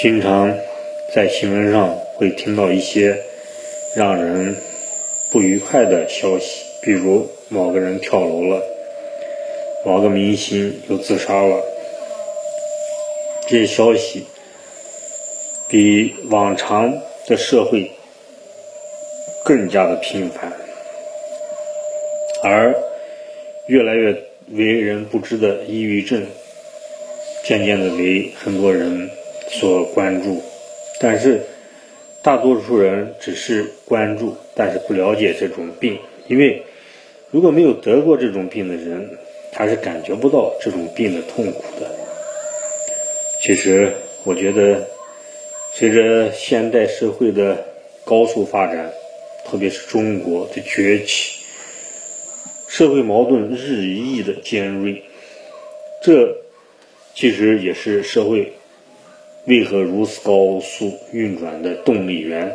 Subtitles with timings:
[0.00, 0.56] 经常
[1.12, 3.20] 在新闻上会听到一些
[3.96, 4.54] 让人
[5.32, 8.62] 不愉快的消息，比如某个人跳楼了，
[9.84, 11.60] 某个明星又自杀了。
[13.48, 14.24] 这些消息
[15.68, 17.90] 比往常的社会
[19.44, 20.52] 更加的频繁，
[22.44, 22.72] 而
[23.66, 24.16] 越来越
[24.52, 26.24] 为人不知的抑郁症，
[27.44, 29.10] 渐渐的为很多人。
[29.48, 30.42] 所关注，
[31.00, 31.40] 但是
[32.22, 35.98] 大多数人只是关注，但是不了解这种病。
[36.28, 36.62] 因为
[37.30, 39.08] 如果没有得过这种病的人，
[39.52, 41.90] 他是感觉不到这种病的痛苦的。
[43.40, 43.92] 其实，
[44.24, 44.86] 我觉得
[45.72, 47.64] 随着现代社会的
[48.04, 48.92] 高速发展，
[49.46, 51.40] 特别是中国的崛起，
[52.68, 55.02] 社会矛盾日益的尖锐，
[56.02, 56.36] 这
[57.14, 58.52] 其实也是社会。
[59.48, 62.52] 为何如此高速运转的动力源，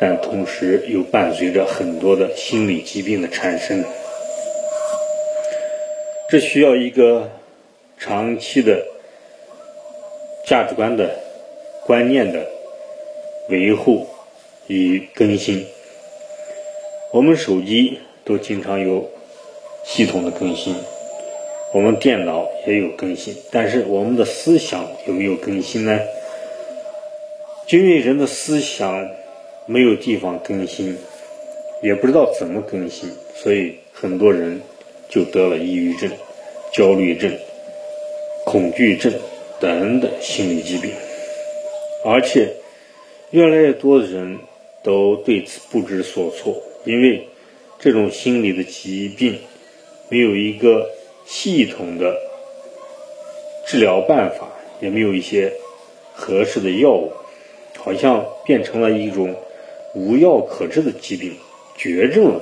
[0.00, 3.84] 但同时又伴随着很多的心理疾病的产生？
[6.30, 7.30] 这需要一个
[7.98, 8.82] 长期的
[10.46, 11.10] 价值观的
[11.84, 12.46] 观念的
[13.50, 14.06] 维护
[14.68, 15.62] 与更新。
[17.12, 19.06] 我们手机都经常有
[19.84, 20.74] 系统的更新，
[21.74, 26.00] 我们电脑也有更新，但是我们的思想有没有更新呢？
[27.72, 29.08] 因为人的思想
[29.64, 30.94] 没有地方更新，
[31.82, 34.60] 也不知道怎么更新，所以很多人
[35.08, 36.10] 就得了抑郁症、
[36.70, 37.34] 焦虑症、
[38.44, 39.10] 恐惧症
[39.58, 40.90] 等等心理疾病，
[42.04, 42.54] 而且
[43.30, 44.38] 越来越多的人
[44.84, 47.26] 都对此不知所措，因为
[47.78, 49.38] 这种心理的疾病
[50.10, 50.86] 没有一个
[51.24, 52.14] 系统的
[53.66, 54.46] 治疗办法，
[54.78, 55.50] 也没有一些
[56.12, 57.10] 合适的药物。
[57.84, 59.34] 好像变成了一种
[59.92, 61.34] 无药可治的疾病，
[61.76, 62.40] 绝症了。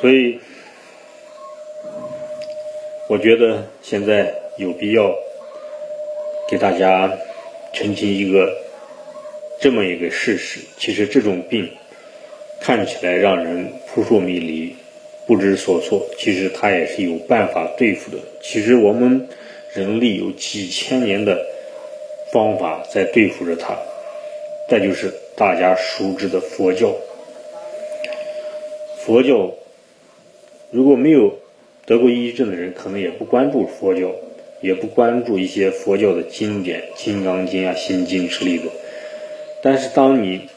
[0.00, 0.38] 所以，
[3.08, 5.12] 我觉得现在有必要
[6.48, 7.10] 给大家
[7.72, 8.48] 澄清一个
[9.60, 11.68] 这么一个事实：其实这种病
[12.60, 14.76] 看起来让人扑朔迷离、
[15.26, 18.18] 不知所措，其实它也是有办法对付的。
[18.40, 19.28] 其实我们
[19.72, 21.53] 人类有几千年的。
[22.34, 23.78] 方法在对付着他，
[24.68, 26.92] 再就是大家熟知的佛教。
[28.98, 29.52] 佛教
[30.72, 31.38] 如果没有
[31.86, 34.10] 得过抑郁症的人，可能也不关注佛教，
[34.60, 38.64] 也不关注一些佛教的经典，《金刚经》啊，《心经》之类的。
[39.62, 40.48] 但是当你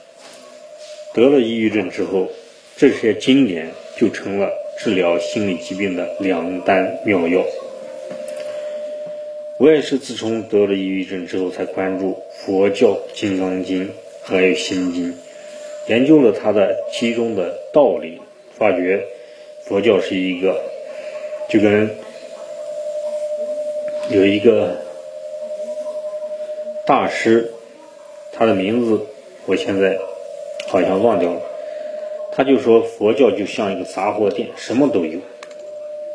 [1.13, 2.27] 得了抑郁症之后，
[2.75, 7.45] 这些经典就成了治疗心理疾病的灵丹妙药。
[9.59, 13.87] 我也是自从得了抑郁症之后，才关注佛教《金刚经》
[14.23, 15.11] 还有《心经》，
[15.87, 18.21] 研究了它的其中的道理，
[18.55, 19.03] 发觉
[19.63, 20.61] 佛教是一个
[21.49, 21.89] 就跟
[24.11, 24.77] 有一个
[26.85, 27.51] 大师，
[28.33, 29.01] 他的名字
[29.47, 29.97] 我现在
[30.67, 31.41] 好像忘掉了，
[32.31, 35.19] 他就说佛教就像一个杂货店，什么都有，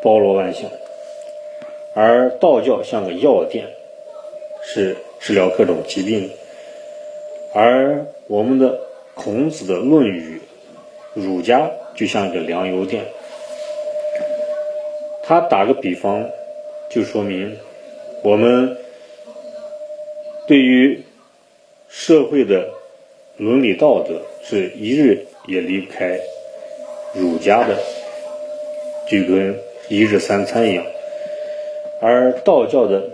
[0.00, 0.70] 包罗万象。
[1.94, 3.66] 而道教像个药店，
[4.62, 6.30] 是治疗各种疾病；
[7.54, 8.80] 而我们的
[9.14, 10.40] 孔子的《论语》，
[11.20, 13.04] 儒家就像一个粮油店。
[15.22, 16.28] 他打个比方，
[16.90, 17.56] 就说明
[18.24, 18.76] 我们
[20.46, 21.02] 对于
[21.88, 22.70] 社会的
[23.36, 26.18] 伦理道德是一日也离不开
[27.14, 27.76] 儒家的，
[29.08, 30.84] 就跟一日三餐一样。
[32.04, 33.10] 而道教的，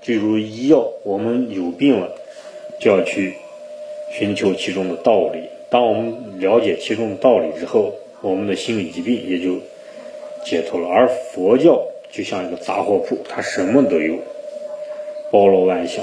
[0.00, 2.10] 就如医药，我们有病了，
[2.80, 3.34] 就要去
[4.10, 5.42] 寻求其中的道理。
[5.68, 7.92] 当我们了解其中的道理之后，
[8.22, 9.58] 我们的心理疾病也就
[10.46, 10.88] 解脱了。
[10.88, 14.16] 而佛教就像一个杂货铺，它什么都有，
[15.30, 16.02] 包罗万象，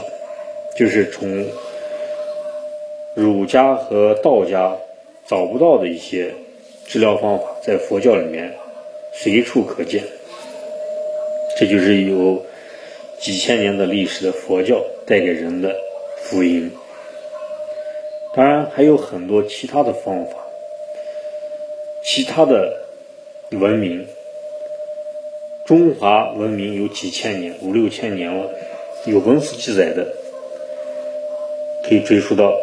[0.78, 1.44] 就是从
[3.16, 4.78] 儒家和道家
[5.26, 6.32] 找不到的一些
[6.86, 8.54] 治疗方法，在佛教里面
[9.14, 10.04] 随处可见。
[11.60, 12.46] 这就是有
[13.20, 15.76] 几千年的历史的佛教带给人的
[16.16, 16.72] 福音。
[18.34, 20.32] 当然还有很多其他的方法，
[22.02, 22.82] 其他的
[23.52, 24.08] 文明，
[25.66, 28.50] 中华文明有几千年、五六千年了，
[29.06, 30.08] 有文字记载的，
[31.84, 32.58] 可以追溯到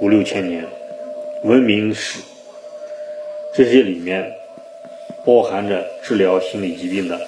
[0.00, 0.64] 五六千年
[1.42, 2.20] 文明史。
[3.52, 4.32] 这些里面
[5.26, 7.20] 包含着治疗心理疾病的。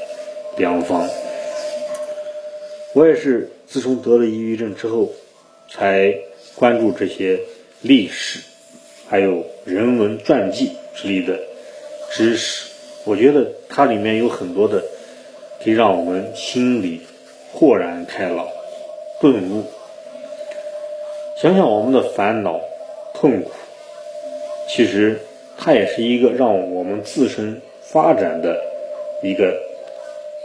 [0.56, 1.08] 良方，
[2.94, 5.10] 我也是自从得了抑郁症之后，
[5.70, 6.14] 才
[6.54, 7.40] 关注这些
[7.80, 8.40] 历史，
[9.08, 11.40] 还有人文传记之类的
[12.10, 12.70] 知识。
[13.04, 14.84] 我觉得它里面有很多的，
[15.64, 17.00] 可以让我们心里
[17.52, 18.46] 豁然开朗、
[19.20, 19.64] 顿悟。
[21.40, 22.60] 想想我们的烦恼、
[23.14, 23.50] 痛苦，
[24.68, 25.18] 其实
[25.56, 28.62] 它也是一个让我们自身发展的
[29.22, 29.58] 一个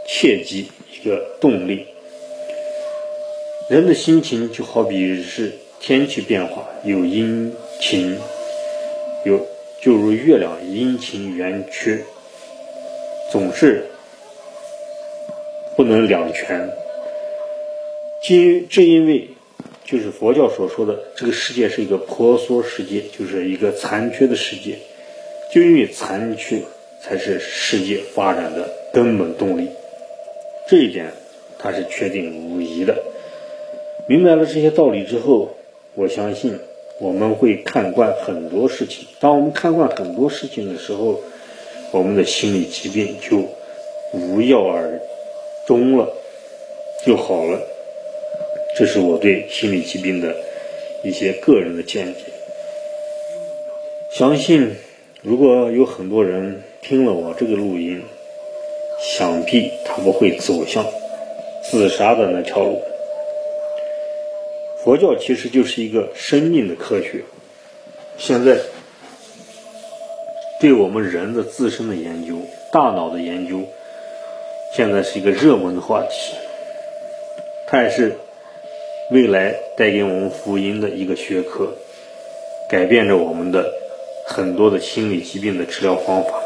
[0.08, 1.86] 切记、一个动力。
[3.68, 8.18] 人的心情就好比是天气变化，有阴晴，
[9.26, 9.46] 有
[9.82, 12.02] 就如月亮阴晴圆缺。
[13.30, 13.84] 总是
[15.76, 16.66] 不能两全，
[18.30, 19.28] 因正因为
[19.84, 24.78] 就是佛教所说的这个世界是一个婆娑世界，就是一个残缺的世界，
[25.52, 26.62] 就因为残缺
[27.04, 29.68] 才是世界发展的根本动力，
[30.68, 31.12] 这一点
[31.58, 33.02] 他是确定无疑的。
[34.06, 35.56] 明白了这些道理之后，
[35.94, 36.58] 我相信
[37.00, 39.06] 我们会看惯很多事情。
[39.18, 41.20] 当我们看惯很多事情的时候，
[41.90, 43.44] 我们的心理疾病就
[44.12, 45.00] 无药而
[45.66, 46.08] 终了，
[47.06, 47.60] 就好了。
[48.76, 50.36] 这是我对心理疾病的
[51.02, 52.20] 一些个人的见解。
[54.12, 54.76] 相信
[55.22, 58.02] 如果有很多人听了我这个录音，
[59.00, 60.84] 想必他不会走向
[61.70, 62.82] 自杀的那条路。
[64.84, 67.24] 佛教其实就是一个生命的科学。
[68.16, 68.58] 现在。
[70.60, 72.34] 对我们人的自身的研究、
[72.72, 73.60] 大脑的研究，
[74.74, 76.34] 现在是一个热门的话题。
[77.68, 78.18] 它也是
[79.12, 81.72] 未来带给我们福音的一个学科，
[82.68, 83.72] 改变着我们的
[84.26, 86.42] 很多的心理疾病的治疗方法。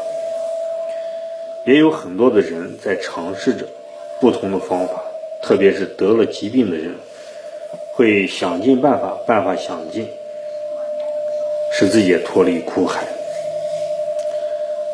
[1.65, 3.65] 也有很多的人在尝试着
[4.19, 5.01] 不同的方法，
[5.41, 6.93] 特别是得了疾病的人，
[7.95, 10.05] 会想尽办法，办法想尽，
[11.71, 13.07] 使自己脱离苦海。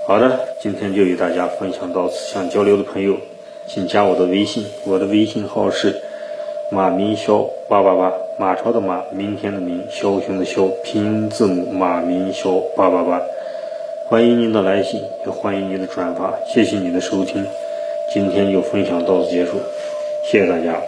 [0.08, 2.32] 好的，今天就与大家分享到此。
[2.32, 3.18] 想交流的朋友，
[3.68, 5.96] 请加我的微信，我的微信号是
[6.72, 13.20] 马明霄八八八，马超的马，明天的明，枭雄的枭，拼音字母马明霄八八八。
[14.10, 16.34] 欢迎您的来信，也欢迎您的转发。
[16.44, 17.46] 谢谢你的收听，
[18.12, 19.62] 今天就分享到此结束，
[20.26, 20.82] 谢谢大家。